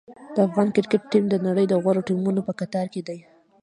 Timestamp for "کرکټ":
0.75-1.01